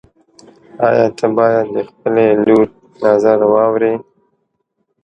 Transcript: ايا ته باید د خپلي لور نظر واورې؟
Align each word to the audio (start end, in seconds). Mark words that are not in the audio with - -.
ايا 0.87 1.07
ته 1.17 1.25
باید 1.37 1.65
د 1.75 1.77
خپلي 1.89 2.27
لور 2.45 2.65
نظر 3.05 3.39
واورې؟ 3.53 3.93